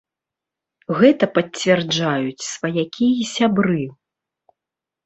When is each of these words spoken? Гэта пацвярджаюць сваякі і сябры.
Гэта 1.01 1.25
пацвярджаюць 1.35 2.47
сваякі 2.55 3.07
і 3.21 3.31
сябры. 3.37 3.81